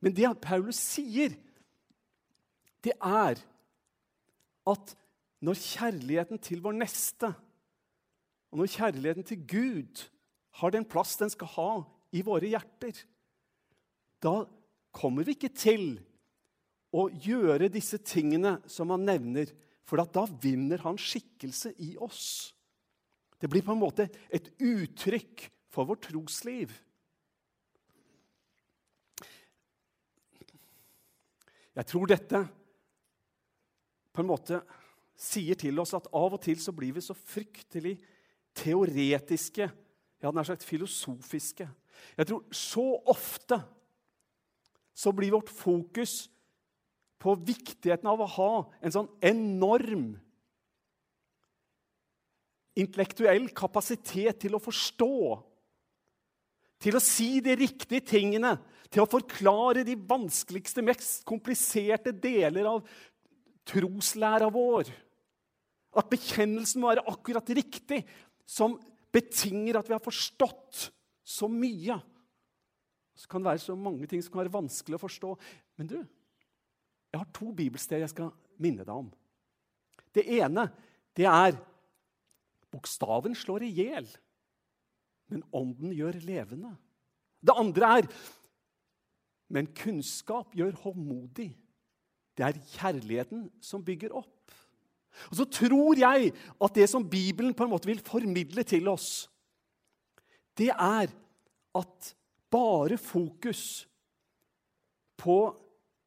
Men 0.04 0.16
det 0.16 0.32
Paulus 0.44 0.80
sier, 0.82 1.36
det 2.86 2.94
er 2.98 3.40
at 4.66 4.96
når 5.46 5.62
kjærligheten 5.62 6.42
til 6.42 6.62
vår 6.64 6.76
neste 6.78 7.30
og 8.56 8.62
når 8.62 8.72
kjærligheten 8.72 9.26
til 9.28 9.42
Gud 9.52 10.06
har 10.62 10.72
den 10.72 10.86
plass 10.88 11.18
den 11.20 11.32
skal 11.34 11.50
ha 11.58 11.72
i 12.16 12.22
våre 12.24 12.48
hjerter, 12.48 12.96
da 14.24 14.46
kommer 14.96 15.28
vi 15.28 15.36
ikke 15.36 15.52
til 15.52 15.98
å 16.94 17.08
gjøre 17.10 17.72
disse 17.72 18.00
tingene 18.04 18.58
som 18.72 18.92
han 18.94 19.06
nevner, 19.08 19.50
for 19.86 20.02
da 20.02 20.26
vinner 20.42 20.82
han 20.86 20.98
skikkelse 20.98 21.76
i 21.86 21.94
oss. 22.02 22.54
Det 23.40 23.50
blir 23.52 23.66
på 23.66 23.74
en 23.76 23.82
måte 23.82 24.08
et 24.34 24.48
uttrykk 24.64 25.48
for 25.70 25.88
vårt 25.90 26.08
trosliv. 26.08 26.72
Jeg 31.76 31.88
tror 31.92 32.08
dette 32.08 32.40
på 34.16 34.24
en 34.24 34.30
måte 34.30 34.62
sier 35.20 35.58
til 35.60 35.80
oss 35.84 35.94
at 35.98 36.08
av 36.16 36.38
og 36.38 36.42
til 36.44 36.60
så 36.64 36.72
blir 36.76 36.96
vi 36.96 37.04
så 37.04 37.16
fryktelig 37.16 37.98
teoretiske, 38.56 39.68
ja, 40.24 40.32
nær 40.32 40.48
sagt 40.48 40.64
filosofiske. 40.64 41.68
Jeg 42.16 42.28
tror 42.30 42.46
så 42.56 42.86
ofte 43.12 43.60
så 44.96 45.12
blir 45.12 45.36
vårt 45.36 45.52
fokus 45.52 46.30
på 47.26 47.34
viktigheten 47.42 48.06
av 48.12 48.22
å 48.22 48.30
ha 48.36 48.52
en 48.86 48.94
sånn 48.94 49.10
enorm 49.26 50.14
intellektuell 52.78 53.48
kapasitet 53.56 54.44
til 54.44 54.58
å 54.58 54.62
forstå, 54.62 55.18
til 56.86 56.98
å 56.98 57.02
si 57.02 57.40
de 57.42 57.56
riktige 57.58 58.04
tingene, 58.06 58.58
til 58.92 59.02
å 59.04 59.10
forklare 59.10 59.86
de 59.88 59.96
vanskeligste, 59.98 60.84
mest 60.86 61.24
kompliserte 61.28 62.14
deler 62.14 62.68
av 62.70 62.84
troslæra 63.66 64.52
vår. 64.54 64.92
At 65.96 66.12
bekjennelsen 66.12 66.84
må 66.84 66.92
være 66.92 67.08
akkurat 67.10 67.50
riktig, 67.58 68.04
som 68.46 68.76
betinger 69.16 69.80
at 69.80 69.90
vi 69.90 69.96
har 69.96 70.04
forstått 70.04 70.90
så 71.26 71.50
mye. 71.50 71.98
Så 73.16 73.32
kan 73.32 73.42
det 73.42 73.54
være 73.54 73.64
så 73.64 73.78
mange 73.80 74.06
ting 74.12 74.22
som 74.22 74.36
kan 74.36 74.44
være 74.44 74.58
vanskelig 74.58 75.00
å 75.00 75.06
forstå. 75.08 75.32
Men 75.80 75.90
du, 75.90 75.98
jeg 77.16 77.24
har 77.24 77.32
to 77.36 77.52
bibelsteder 77.56 78.04
jeg 78.04 78.12
skal 78.12 78.34
minne 78.62 78.84
deg 78.84 78.94
om. 78.94 79.08
Det 80.16 80.26
ene 80.38 80.68
det 81.16 81.28
er 81.32 81.56
bokstaven 82.74 83.36
slår 83.40 83.64
i 83.64 83.72
hjel, 83.72 84.08
men 85.32 85.46
ånden 85.56 85.94
gjør 85.96 86.20
levende. 86.28 86.74
Det 87.40 87.56
andre 87.56 87.92
er 88.00 88.10
men 89.52 89.70
kunnskap 89.78 90.56
gjør 90.58 90.74
håndmodig. 90.84 91.52
Det 92.36 92.46
er 92.46 92.62
kjærligheten 92.76 93.48
som 93.64 93.84
bygger 93.86 94.16
opp. 94.18 94.52
Og 95.30 95.36
Så 95.40 95.46
tror 95.48 95.96
jeg 95.96 96.34
at 96.34 96.76
det 96.76 96.90
som 96.92 97.06
Bibelen 97.08 97.54
på 97.56 97.64
en 97.64 97.72
måte 97.72 97.88
vil 97.88 98.04
formidle 98.04 98.64
til 98.68 98.88
oss, 98.92 99.30
det 100.58 100.72
er 100.72 101.12
at 101.76 102.16
bare 102.52 102.98
fokus 102.98 103.88
på 105.18 105.38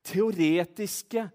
teoretiske 0.09 1.29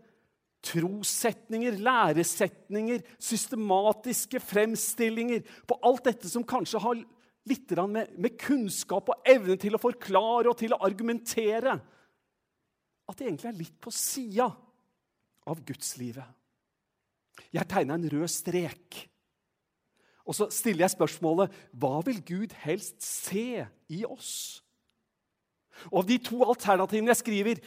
trossetninger, 0.63 1.77
læresetninger, 1.83 3.01
systematiske 3.19 4.39
fremstillinger 4.39 5.43
På 5.67 5.79
alt 5.83 6.05
dette 6.07 6.29
som 6.31 6.45
kanskje 6.47 6.81
har 6.83 7.01
litt 7.49 7.73
med, 7.91 8.13
med 8.15 8.37
kunnskap 8.39 9.09
og 9.11 9.27
evne 9.27 9.57
til 9.59 9.75
å 9.75 9.81
forklare 9.81 10.51
og 10.51 10.57
til 10.59 10.75
å 10.75 10.79
argumentere 10.87 11.75
At 13.09 13.17
det 13.19 13.27
egentlig 13.27 13.51
er 13.51 13.59
litt 13.59 13.79
på 13.83 13.91
sida 13.91 14.47
av 15.43 15.59
gudslivet. 15.67 16.23
Jeg 17.51 17.67
tegna 17.67 17.97
en 17.97 18.07
rød 18.07 18.29
strek. 18.31 19.01
Og 20.23 20.37
så 20.37 20.47
stiller 20.55 20.85
jeg 20.85 20.93
spørsmålet 20.93 21.55
hva 21.75 21.97
vil 22.07 22.21
Gud 22.23 22.53
helst 22.63 23.03
se 23.03 23.65
i 23.91 24.03
oss? 24.07 24.61
Og 25.91 26.03
av 26.03 26.07
de 26.07 26.19
to 26.23 26.39
alternativene 26.45 27.11
jeg 27.11 27.19
skriver, 27.19 27.59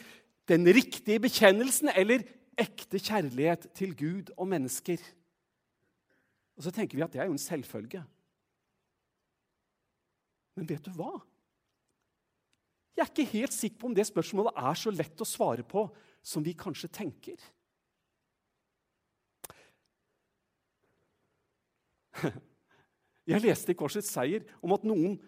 den 0.47 0.67
riktige 0.67 1.19
bekjennelsen 1.19 1.91
eller 1.95 2.23
ekte 2.57 2.99
kjærlighet 2.99 3.67
til 3.77 3.93
Gud 3.97 4.31
og 4.37 4.47
mennesker. 4.47 5.01
Og 6.57 6.63
så 6.65 6.71
tenker 6.73 6.97
vi 6.97 7.03
at 7.05 7.13
det 7.13 7.21
er 7.21 7.27
jo 7.29 7.35
en 7.35 7.41
selvfølge. 7.41 8.03
Men 10.57 10.69
vet 10.69 10.85
du 10.85 10.91
hva? 10.97 11.19
Jeg 12.97 13.03
er 13.03 13.11
ikke 13.11 13.37
helt 13.37 13.53
sikker 13.53 13.77
på 13.77 13.87
om 13.91 13.95
det 13.95 14.07
spørsmålet 14.09 14.57
er 14.57 14.73
så 14.79 14.89
lett 14.89 15.21
å 15.21 15.27
svare 15.27 15.61
på 15.67 15.83
som 16.25 16.41
vi 16.43 16.55
kanskje 16.57 16.89
tenker. 16.89 17.37
Jeg 23.27 23.43
leste 23.43 23.73
i 23.73 23.77
Korsets 23.77 24.09
seier 24.09 24.47
om 24.63 24.73
at 24.73 24.85
noen 24.87 25.19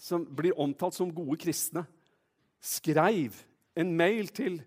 som 0.00 0.24
blir 0.24 0.56
omtalt 0.58 0.96
som 0.96 1.12
gode 1.12 1.36
kristne, 1.38 1.84
skrev 2.60 3.36
en 3.80 3.94
mail 3.96 4.30
til 4.36 4.60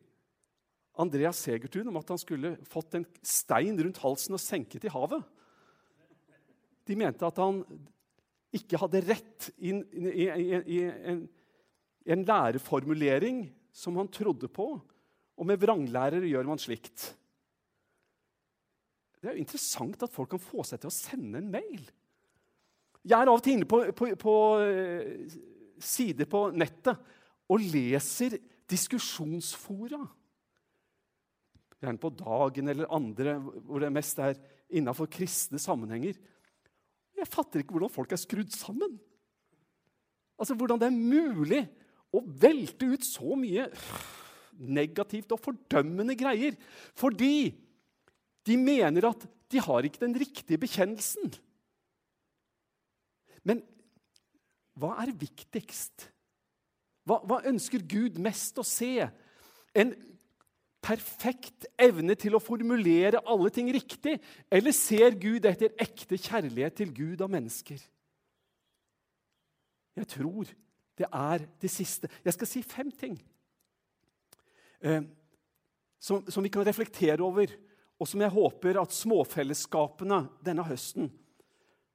Andreas 0.99 1.39
Segertun 1.45 1.89
om 1.89 1.97
at 2.01 2.11
han 2.13 2.21
skulle 2.21 2.55
fått 2.69 2.97
en 2.97 3.05
stein 3.25 3.79
rundt 3.79 4.01
halsen 4.03 4.37
og 4.37 4.41
senket 4.41 4.85
i 4.85 4.93
havet. 4.93 5.23
De 6.85 6.97
mente 6.99 7.25
at 7.25 7.39
han 7.41 7.63
ikke 8.53 8.77
hadde 8.81 9.01
rett 9.07 9.49
i, 9.57 9.71
i, 9.73 10.27
i, 10.29 10.47
i 10.75 10.79
en, 11.09 11.23
en 12.05 12.25
læreformulering 12.27 13.47
som 13.73 13.97
han 13.97 14.11
trodde 14.13 14.49
på, 14.53 14.67
og 15.33 15.49
med 15.49 15.61
vranglærere 15.61 16.29
gjør 16.29 16.45
man 16.45 16.61
slikt. 16.61 17.07
Det 19.17 19.31
er 19.31 19.37
jo 19.37 19.41
interessant 19.45 20.03
at 20.05 20.13
folk 20.13 20.33
kan 20.35 20.43
få 20.43 20.65
seg 20.67 20.83
til 20.83 20.91
å 20.91 20.93
sende 20.93 21.39
en 21.39 21.49
mail. 21.49 21.87
Jeg 23.03 23.17
er 23.17 23.31
av 23.31 23.39
og 23.39 23.43
til 23.43 23.57
inne 23.57 23.67
på, 23.67 23.79
på, 23.95 24.11
på 24.19 24.35
uh, 24.61 25.35
sider 25.81 26.29
på 26.29 26.45
nettet 26.53 26.99
og 27.51 27.63
leser 27.73 28.37
diskusjonsfora. 28.69 30.01
Gjerne 31.83 31.99
på 31.99 32.13
Dagen 32.15 32.71
eller 32.71 32.91
andre, 32.95 33.35
hvor 33.41 33.83
det 33.83 33.91
mest 33.91 34.21
er 34.23 34.37
innafor 34.73 35.09
kristne 35.11 35.59
sammenhenger. 35.59 36.15
Jeg 37.13 37.29
fatter 37.29 37.61
ikke 37.61 37.75
hvordan 37.75 37.91
folk 37.93 38.13
er 38.15 38.21
skrudd 38.21 38.53
sammen. 38.55 38.95
Altså, 40.39 40.55
Hvordan 40.57 40.79
det 40.81 40.89
er 40.89 40.97
mulig 40.97 41.61
å 42.13 42.21
velte 42.23 42.87
ut 42.93 43.05
så 43.05 43.35
mye 43.37 43.67
negativt 44.57 45.31
og 45.33 45.41
fordømmende 45.41 46.15
greier. 46.17 46.57
Fordi 46.97 47.53
de 48.43 48.57
mener 48.59 49.07
at 49.09 49.27
de 49.53 49.61
har 49.61 49.85
ikke 49.85 50.01
den 50.01 50.15
riktige 50.17 50.59
bekjennelsen. 50.61 51.31
Men 53.45 53.61
hva 54.79 54.95
er 55.03 55.13
viktigst? 55.19 56.09
Hva, 57.03 57.19
hva, 57.27 57.41
ønsker 57.49 57.83
Gud 57.83 58.19
mest 58.23 58.57
å 58.59 58.65
se? 58.67 59.07
En 59.75 59.93
perfekt 60.83 61.67
evne 61.79 62.15
til 62.19 62.35
å 62.35 62.43
formulere 62.43 63.21
alle 63.27 63.51
ting 63.53 63.71
riktig? 63.73 64.17
Eller 64.51 64.75
ser 64.75 65.17
Gud 65.19 65.47
etter 65.47 65.75
ekte 65.81 66.19
kjærlighet 66.19 66.79
til 66.79 66.93
Gud 66.95 67.23
og 67.23 67.31
mennesker? 67.33 67.81
Jeg 69.93 70.09
tror 70.09 70.49
det 70.97 71.09
er 71.09 71.43
det 71.61 71.71
siste. 71.71 72.09
Jeg 72.23 72.35
skal 72.35 72.49
si 72.49 72.61
fem 72.65 72.89
ting 72.93 73.17
eh, 74.81 75.03
som, 76.01 76.23
som 76.29 76.43
vi 76.45 76.51
kan 76.53 76.65
reflektere 76.65 77.21
over 77.23 77.51
og 78.01 78.09
som 78.09 78.21
jeg 78.23 78.33
håper 78.33 78.79
at 78.81 78.95
småfellesskapene 78.95 80.23
denne 80.43 80.65
høsten 80.67 81.11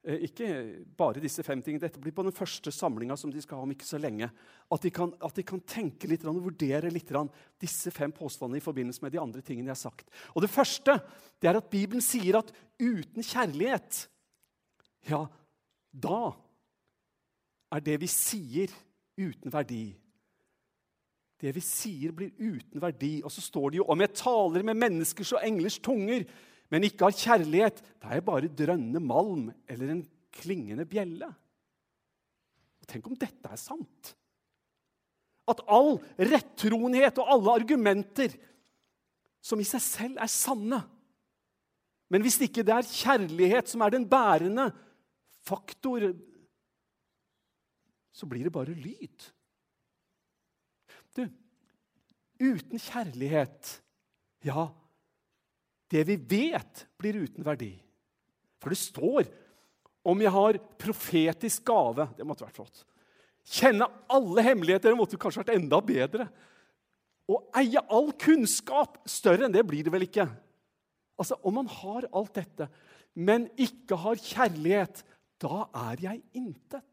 ikke 0.07 0.49
bare 0.97 1.21
disse 1.21 1.43
fem 1.43 1.61
tingene, 1.63 1.83
Dette 1.83 2.01
blir 2.01 2.15
på 2.15 2.23
den 2.23 2.35
første 2.35 2.71
samlinga 2.73 3.17
som 3.19 3.33
de 3.35 3.43
skal 3.43 3.59
ha 3.59 3.67
om 3.67 3.73
ikke 3.75 3.89
så 3.89 3.99
lenge. 4.01 4.31
At 4.71 4.85
de 4.85 4.93
kan, 4.95 5.11
at 5.25 5.35
de 5.35 5.45
kan 5.45 5.61
tenke 5.67 6.09
litt 6.09 6.25
og 6.25 6.39
vurdere 6.45 6.93
litt 6.93 7.11
disse 7.61 7.91
fem 7.91 8.13
påstandene 8.15 8.61
i 8.61 8.65
forbindelse 8.65 9.03
med 9.03 9.13
de 9.13 9.21
andre 9.21 9.43
tingene 9.43 9.69
jeg 9.69 9.77
har 9.77 9.91
sagt. 9.91 10.11
Og 10.35 10.43
Det 10.43 10.51
første 10.51 11.01
det 11.43 11.51
er 11.51 11.59
at 11.59 11.71
Bibelen 11.71 12.03
sier 12.03 12.39
at 12.39 12.53
uten 12.79 13.23
kjærlighet, 13.23 14.09
ja, 15.11 15.27
da 15.93 16.35
er 17.75 17.81
det 17.85 17.99
vi 18.01 18.09
sier, 18.11 18.73
uten 19.19 19.53
verdi. 19.53 19.97
Det 21.39 21.53
vi 21.55 21.63
sier, 21.63 22.13
blir 22.15 22.31
uten 22.39 22.81
verdi. 22.83 23.19
Og 23.23 23.33
så 23.35 23.43
står 23.43 23.71
det 23.71 23.81
jo 23.81 23.89
om 23.91 24.01
jeg 24.03 24.15
taler 24.19 24.65
med 24.67 24.79
menneskers 24.79 25.35
og 25.37 25.45
englers 25.47 25.79
tunger, 25.83 26.25
men 26.69 26.85
ikke 26.85 27.09
har 27.09 27.17
kjærlighet, 27.17 27.81
da 28.01 28.13
er 28.13 28.25
bare 28.25 28.51
drønnende 28.53 29.01
malm 29.01 29.49
eller 29.71 29.93
en 29.93 30.03
klingende 30.39 30.85
bjelle. 30.89 31.29
Og 32.79 32.91
tenk 32.91 33.09
om 33.09 33.17
dette 33.19 33.49
er 33.49 33.61
sant? 33.61 34.13
At 35.49 35.63
all 35.65 35.97
rettroenhet 36.21 37.21
og 37.23 37.33
alle 37.33 37.57
argumenter 37.63 38.35
som 39.41 39.61
i 39.63 39.67
seg 39.67 39.81
selv 39.81 40.21
er 40.21 40.29
sanne 40.29 40.81
Men 42.13 42.25
hvis 42.25 42.39
ikke 42.45 42.65
det 42.65 42.73
er 42.75 42.89
kjærlighet 42.89 43.69
som 43.69 43.83
er 43.85 43.93
den 43.93 44.07
bærende 44.09 44.71
faktor, 45.45 46.07
så 48.13 48.27
blir 48.29 48.49
det 48.49 48.53
bare 48.53 48.73
lyd. 48.73 49.27
Du, 51.17 51.27
uten 52.41 52.81
kjærlighet 52.81 53.77
Ja, 54.47 54.69
det 55.93 56.05
vi 56.09 56.17
vet, 56.17 56.85
blir 57.01 57.23
uten 57.25 57.47
verdi. 57.47 57.73
For 58.61 58.75
det 58.75 58.81
står 58.81 59.29
om 60.09 60.21
jeg 60.23 60.33
har 60.33 60.59
profetisk 60.81 61.67
gave 61.69 62.09
Det 62.17 62.27
måtte 62.27 62.47
vært 62.47 62.59
flott. 62.59 62.85
Kjenne 63.49 63.89
alle 64.13 64.45
hemmeligheter. 64.45 64.97
Måtte 64.97 65.21
kanskje 65.21 65.43
vært 65.45 65.57
enda 65.57 65.81
bedre. 65.85 66.29
Å 67.29 67.41
eie 67.61 67.81
all 67.93 68.13
kunnskap. 68.21 69.01
Større 69.09 69.47
enn 69.47 69.55
det 69.55 69.65
blir 69.69 69.87
det 69.87 69.93
vel 69.95 70.07
ikke. 70.09 70.29
Altså, 71.19 71.39
Om 71.43 71.61
man 71.61 71.71
har 71.81 72.07
alt 72.13 72.35
dette, 72.37 72.69
men 73.19 73.49
ikke 73.59 73.97
har 73.99 74.21
kjærlighet, 74.23 75.03
da 75.43 75.65
er 75.91 76.05
jeg 76.05 76.23
intet. 76.39 76.85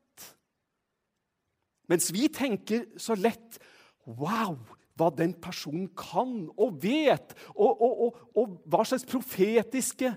Mens 1.92 2.10
vi 2.14 2.28
tenker 2.34 2.88
så 2.98 3.18
lett 3.18 3.60
Wow, 4.06 4.60
hva 4.96 5.10
den 5.12 5.34
personen 5.44 5.90
kan 5.98 6.46
og 6.56 6.80
vet, 6.84 7.36
og, 7.52 7.82
og, 7.82 8.02
og, 8.06 8.20
og 8.36 8.58
hva 8.72 8.86
slags 8.88 9.06
profetiske 9.10 10.14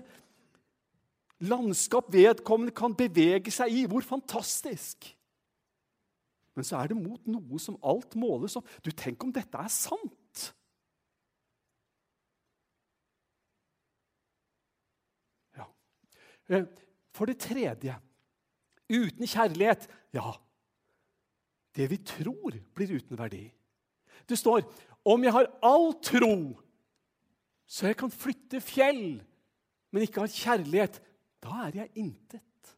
landskap 1.39 2.11
vedkommende 2.13 2.75
kan 2.75 2.95
bevege 2.95 3.51
seg 3.51 3.75
i. 3.75 3.85
Hvor 3.89 4.05
fantastisk! 4.05 5.11
Men 6.55 6.67
så 6.67 6.79
er 6.79 6.91
det 6.91 6.99
mot 6.99 7.27
noe 7.31 7.59
som 7.61 7.77
alt 7.87 8.17
måles 8.19 8.57
opp. 8.59 8.67
Du, 8.83 8.91
Tenk 8.91 9.23
om 9.23 9.31
dette 9.35 9.59
er 9.59 9.71
sant! 9.71 10.49
Ja. 15.55 15.69
Eh, 16.51 16.67
for 17.15 17.29
det 17.31 17.39
tredje 17.43 17.95
uten 18.89 19.27
kjærlighet 19.27 19.87
Ja, 20.15 20.33
det 21.77 21.85
vi 21.91 21.99
tror, 22.01 22.55
blir 22.75 22.95
uten 22.97 23.19
verdi. 23.19 23.45
Det 24.27 24.37
står 24.39 24.65
om 25.07 25.23
jeg 25.23 25.33
har 25.33 25.47
all 25.65 25.93
tro, 26.03 26.35
så 27.69 27.89
jeg 27.89 27.97
kan 27.99 28.11
flytte 28.11 28.61
fjell, 28.63 29.19
men 29.93 30.05
ikke 30.05 30.25
har 30.25 30.33
kjærlighet, 30.33 30.99
da 31.39 31.65
er 31.67 31.83
jeg 31.83 31.91
intet. 32.01 32.73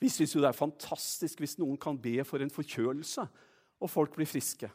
Vi 0.00 0.10
syns 0.12 0.34
jo 0.36 0.42
det 0.44 0.50
er 0.50 0.58
fantastisk 0.58 1.40
hvis 1.40 1.56
noen 1.60 1.78
kan 1.80 1.96
be 2.00 2.18
for 2.28 2.42
en 2.44 2.52
forkjølelse, 2.52 3.24
og 3.80 3.90
folk 3.90 4.14
blir 4.16 4.28
friske. 4.28 4.68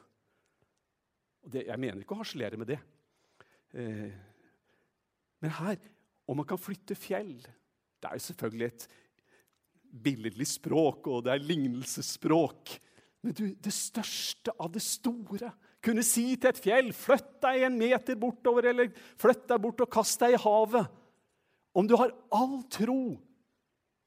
Det, 1.49 1.63
jeg 1.69 1.81
mener 1.81 2.01
ikke 2.01 2.17
å 2.17 2.21
harselere 2.23 2.57
med 2.59 2.73
det. 2.73 2.79
Eh, 3.77 4.09
men 5.39 5.55
her 5.55 5.77
om 6.29 6.41
man 6.41 6.47
kan 6.49 6.59
flytte 6.61 6.97
fjell 6.97 7.37
Det 7.39 8.07
er 8.09 8.17
jo 8.17 8.23
selvfølgelig 8.25 8.65
et 8.67 8.83
billedlig 9.89 10.47
språk, 10.47 11.07
og 11.09 11.23
det 11.25 11.33
er 11.33 11.43
lignelsesspråk. 11.43 12.75
Men 13.23 13.35
du, 13.35 13.45
det 13.51 13.73
største 13.75 14.53
av 14.59 14.71
det 14.71 14.81
store 14.83 15.51
kunne 15.83 16.03
si 16.03 16.33
til 16.35 16.51
et 16.51 16.61
fjell 16.61 16.91
'Flytt 16.95 17.39
deg 17.43 17.65
en 17.67 17.77
meter 17.79 18.15
bortover', 18.19 18.69
eller 18.71 18.91
'flytt 19.19 19.47
deg 19.47 19.61
bort 19.61 19.81
og 19.83 19.91
kast 19.91 20.19
deg 20.19 20.35
i 20.35 20.41
havet'. 20.43 20.87
Om 21.75 21.87
du 21.87 21.95
har 21.95 22.11
all 22.33 22.63
tro, 22.71 23.19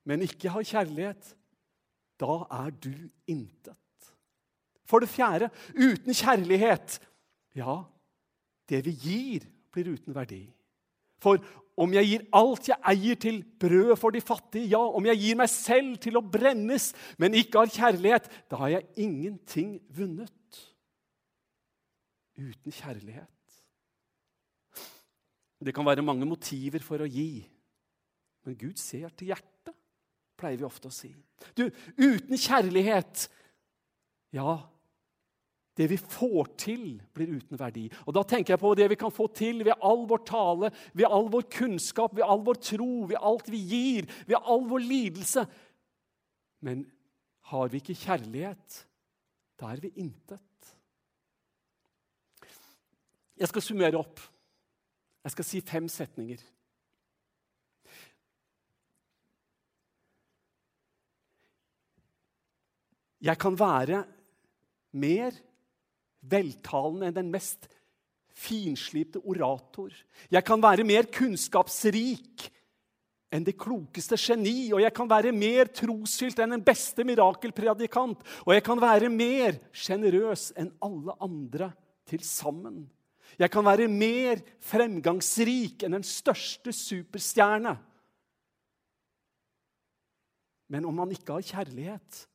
men 0.04 0.24
ikke 0.26 0.50
har 0.50 0.66
kjærlighet, 0.66 1.36
da 2.20 2.42
er 2.50 2.70
du 2.70 2.94
intet. 3.30 3.76
For 4.84 5.00
det 5.00 5.12
fjerde 5.12 5.50
uten 5.74 6.12
kjærlighet 6.12 7.00
Ja, 7.54 7.84
det 8.68 8.80
vi 8.86 8.92
gir, 8.96 9.42
blir 9.72 9.92
uten 9.92 10.14
verdi. 10.16 10.46
For 11.20 11.36
om 11.80 11.94
jeg 11.96 12.08
gir 12.08 12.24
alt 12.36 12.68
jeg 12.68 12.76
eier 12.92 13.18
til 13.20 13.38
brød 13.60 13.94
for 13.96 14.12
de 14.12 14.20
fattige, 14.20 14.68
ja, 14.74 14.80
om 14.80 15.06
jeg 15.08 15.20
gir 15.22 15.38
meg 15.40 15.50
selv 15.50 15.96
til 16.02 16.18
å 16.20 16.24
brennes, 16.24 16.90
men 17.20 17.36
ikke 17.38 17.62
har 17.62 17.72
kjærlighet, 17.72 18.28
da 18.50 18.60
har 18.60 18.74
jeg 18.74 19.06
ingenting 19.06 19.78
vunnet. 19.96 20.60
Uten 22.36 22.74
kjærlighet. 22.74 23.28
Det 25.62 25.74
kan 25.74 25.86
være 25.86 26.04
mange 26.04 26.26
motiver 26.26 26.82
for 26.82 27.04
å 27.04 27.08
gi, 27.08 27.44
men 28.42 28.58
Gud 28.58 28.80
ser 28.82 29.12
til 29.14 29.30
hjertet, 29.30 29.76
pleier 30.36 30.58
vi 30.58 30.66
ofte 30.66 30.90
å 30.90 30.94
si. 30.94 31.12
Du, 31.54 31.68
uten 31.96 32.34
kjærlighet, 32.34 33.28
ja, 34.34 34.58
det 35.76 35.88
vi 35.88 35.96
får 35.96 36.50
til, 36.60 36.86
blir 37.14 37.30
uten 37.38 37.58
verdi. 37.58 37.86
Og 38.06 38.14
Da 38.14 38.22
tenker 38.28 38.54
jeg 38.54 38.60
på 38.60 38.74
det 38.76 38.90
vi 38.92 38.98
kan 39.00 39.12
få 39.14 39.26
til 39.32 39.64
ved 39.64 39.72
all 39.80 40.04
vår 40.08 40.24
tale, 40.28 40.70
ved 40.92 41.08
all 41.08 41.30
vår 41.32 41.46
kunnskap, 41.48 42.16
ved 42.16 42.24
all 42.26 42.44
vår 42.44 42.60
tro, 42.60 42.92
ved 43.08 43.16
alt 43.20 43.48
vi 43.50 43.60
gir, 43.70 44.08
ved 44.26 44.36
all 44.42 44.66
vår 44.68 44.84
lidelse. 44.84 45.46
Men 46.60 46.84
har 47.48 47.68
vi 47.68 47.80
ikke 47.80 47.96
kjærlighet, 48.04 48.82
da 49.60 49.72
er 49.72 49.80
vi 49.80 49.92
intet. 49.96 50.40
Jeg 53.36 53.48
skal 53.48 53.64
summere 53.64 53.98
opp. 53.98 54.20
Jeg 55.24 55.34
skal 55.34 55.46
si 55.46 55.60
fem 55.60 55.88
setninger. 55.88 56.42
Jeg 63.22 63.38
kan 63.38 63.54
være 63.58 64.02
mer 64.92 65.36
veltalende 66.22 67.10
enn 67.10 67.18
den 67.18 67.30
mest 67.32 67.68
finslipte 68.32 69.20
orator. 69.28 69.92
Jeg 70.32 70.44
kan 70.46 70.62
være 70.62 70.86
mer 70.88 71.08
kunnskapsrik 71.12 72.48
enn 73.32 73.46
det 73.46 73.56
klokeste 73.60 74.18
geni, 74.20 74.72
og 74.74 74.82
jeg 74.84 74.92
kan 74.96 75.08
være 75.08 75.32
mer 75.32 75.70
trosfylt 75.72 76.40
enn 76.42 76.56
den 76.56 76.64
beste 76.64 77.04
mirakelpredikant, 77.08 78.20
og 78.44 78.52
jeg 78.52 78.64
kan 78.66 78.80
være 78.80 79.08
mer 79.12 79.56
sjenerøs 79.72 80.50
enn 80.60 80.72
alle 80.84 81.16
andre 81.24 81.70
til 82.08 82.24
sammen. 82.26 82.84
Jeg 83.40 83.48
kan 83.52 83.64
være 83.64 83.88
mer 83.88 84.42
fremgangsrik 84.60 85.86
enn 85.86 85.96
den 85.96 86.04
største 86.04 86.74
superstjerne. 86.76 87.72
Men 90.72 90.84
om 90.88 91.00
man 91.00 91.12
ikke 91.12 91.38
har 91.38 91.44
kjærlighet, 91.44 92.26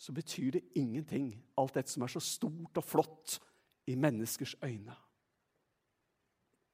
så 0.00 0.14
betyr 0.16 0.54
det 0.56 0.62
ingenting, 0.80 1.34
alt 1.60 1.76
dette 1.76 1.92
som 1.92 2.06
er 2.06 2.12
så 2.14 2.22
stort 2.24 2.78
og 2.80 2.86
flott 2.86 3.36
i 3.90 3.98
menneskers 4.00 4.54
øyne. 4.64 4.94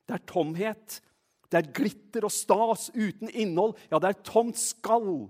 Det 0.06 0.14
er 0.14 0.26
tomhet, 0.30 1.00
det 1.50 1.58
er 1.58 1.72
glitter 1.74 2.26
og 2.28 2.34
stas 2.34 2.88
uten 2.94 3.30
innhold. 3.30 3.74
Ja, 3.90 3.98
det 3.98 4.12
er 4.12 4.22
tomt 4.26 4.58
skall 4.60 5.26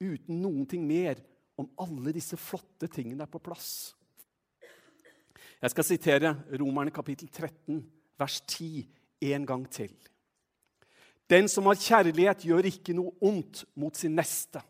uten 0.00 0.40
noen 0.40 0.64
ting 0.68 0.86
mer 0.88 1.20
om 1.60 1.68
alle 1.84 2.14
disse 2.16 2.38
flotte 2.40 2.88
tingene 2.88 3.26
er 3.26 3.32
på 3.32 3.42
plass. 3.44 3.92
Jeg 5.62 5.74
skal 5.74 5.86
sitere 5.86 6.34
Romerne 6.58 6.90
kapittel 6.90 7.28
13, 7.28 7.84
vers 8.18 8.40
10, 8.48 8.88
en 9.36 9.46
gang 9.46 9.68
til. 9.70 9.92
Den 11.28 11.46
som 11.48 11.68
har 11.68 11.78
kjærlighet, 11.78 12.48
gjør 12.48 12.72
ikke 12.72 12.96
noe 12.96 13.12
ondt 13.20 13.66
mot 13.78 13.96
sin 13.96 14.16
neste. 14.16 14.64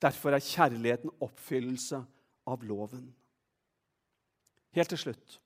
Derfor 0.00 0.32
er 0.32 0.44
kjærligheten 0.44 1.12
oppfyllelse 1.20 2.00
av 2.48 2.64
loven. 2.64 3.10
Helt 4.72 4.88
til 4.88 4.98
slutt. 4.98 5.40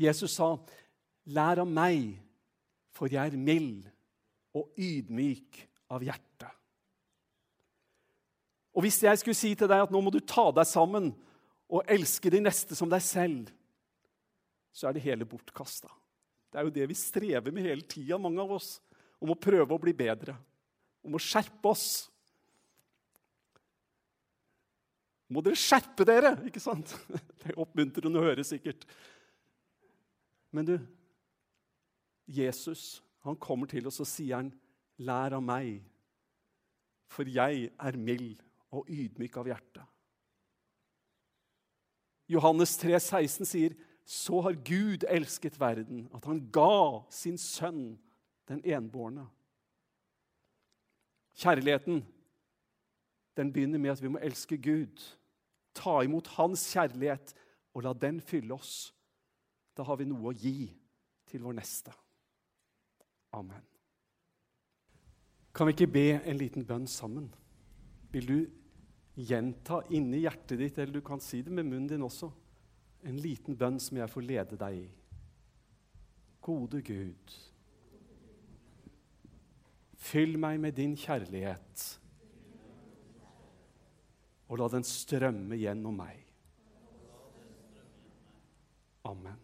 Jesus 0.00 0.32
sa, 0.38 0.56
'Lær 1.26 1.60
av 1.60 1.68
meg, 1.68 2.16
for 2.90 3.06
jeg 3.06 3.32
er 3.32 3.36
mild 3.36 3.84
og 4.54 4.72
ydmyk 4.78 5.68
av 5.90 6.02
hjerte'. 6.02 6.50
Og 8.74 8.82
Hvis 8.82 9.02
jeg 9.02 9.18
skulle 9.18 9.34
si 9.34 9.54
til 9.54 9.68
deg 9.68 9.82
at 9.82 9.90
nå 9.90 10.00
må 10.00 10.10
du 10.10 10.20
ta 10.20 10.50
deg 10.50 10.66
sammen 10.66 11.10
og 11.68 11.84
elske 11.86 12.30
de 12.30 12.40
neste 12.40 12.74
som 12.74 12.88
deg 12.88 13.02
selv, 13.02 13.50
så 14.72 14.88
er 14.88 14.92
det 14.92 15.02
hele 15.02 15.26
bortkasta. 15.26 15.90
Det 16.50 16.58
er 16.58 16.64
jo 16.66 16.70
det 16.74 16.88
vi 16.88 16.94
strever 16.94 17.52
med 17.52 17.62
hele 17.62 17.82
tida, 17.82 18.18
mange 18.18 18.40
av 18.40 18.50
oss. 18.50 18.80
Om 19.20 19.34
å 19.34 19.38
prøve 19.38 19.74
å 19.74 19.78
bli 19.82 19.92
bedre. 19.92 20.34
Om 21.04 21.14
å 21.14 21.20
skjerpe 21.22 21.68
oss 21.68 22.09
må 25.30 25.42
dere 25.46 25.58
skjerpe 25.58 26.06
dere! 26.06 26.34
Ikke 26.48 26.62
sant? 26.62 26.90
Det 27.40 27.52
er 27.52 27.60
oppmuntrende 27.62 28.18
å 28.18 28.24
høre, 28.24 28.44
sikkert. 28.44 28.82
Men 30.50 30.66
du, 30.66 30.74
Jesus 32.26 32.98
han 33.24 33.36
kommer 33.36 33.68
til 33.70 33.86
oss 33.86 34.00
og 34.00 34.08
sier 34.08 34.40
han, 34.40 34.50
'Lær 35.00 35.36
av 35.38 35.42
meg, 35.44 35.80
for 37.08 37.28
jeg 37.28 37.70
er 37.72 37.96
mild 37.96 38.42
og 38.72 38.88
ydmyk 38.88 39.36
av 39.40 39.48
hjerte'. 39.48 39.86
Johannes 42.30 42.76
3, 42.78 42.98
16 43.00 43.46
sier, 43.46 43.74
'Så 44.04 44.40
har 44.40 44.52
Gud 44.52 45.04
elsket 45.08 45.60
verden, 45.60 46.08
at 46.14 46.24
han 46.24 46.50
ga 46.52 47.04
sin 47.10 47.38
sønn, 47.38 47.98
den 48.48 48.62
enbårne'. 48.64 49.28
Kjærligheten 51.34 52.04
den 53.36 53.52
begynner 53.52 53.78
med 53.78 53.90
at 53.90 54.02
vi 54.02 54.08
må 54.08 54.18
elske 54.18 54.56
Gud 54.56 55.00
ta 55.80 56.00
imot 56.04 56.28
hans 56.36 56.66
kjærlighet 56.74 57.34
og 57.74 57.84
la 57.86 57.94
den 57.96 58.20
fylle 58.20 58.54
oss. 58.56 58.92
Da 59.76 59.86
har 59.86 59.98
vi 60.00 60.08
noe 60.08 60.30
å 60.30 60.36
gi 60.36 60.68
til 61.30 61.44
vår 61.46 61.56
neste. 61.60 61.94
Amen. 63.36 63.62
Kan 65.54 65.66
vi 65.66 65.74
ikke 65.74 65.92
be 65.92 66.08
en 66.18 66.38
liten 66.38 66.66
bønn 66.66 66.86
sammen? 66.90 67.30
Vil 68.10 68.26
du 68.26 68.38
gjenta 69.20 69.80
inni 69.94 70.22
hjertet 70.24 70.58
ditt, 70.58 70.78
eller 70.78 70.98
du 70.98 71.04
kan 71.04 71.22
si 71.22 71.42
det 71.46 71.52
med 71.52 71.66
munnen 71.66 71.88
din 71.90 72.06
også, 72.06 72.30
en 73.06 73.18
liten 73.22 73.56
bønn 73.58 73.78
som 73.82 73.98
jeg 73.98 74.12
får 74.12 74.26
lede 74.26 74.58
deg 74.60 74.82
i? 74.82 74.88
Gode 76.40 76.80
Gud, 76.86 77.34
fyll 80.00 80.38
meg 80.40 80.60
med 80.62 80.78
din 80.78 80.96
kjærlighet, 80.98 81.84
og 84.50 84.58
la 84.58 84.66
den 84.72 84.84
strømme 84.86 85.58
gjennom 85.60 85.94
meg. 86.02 86.24
Amen. 89.06 89.38